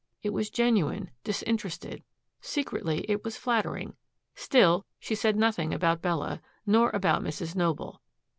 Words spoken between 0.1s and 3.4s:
It was genuine, disinterested. Secretly, it was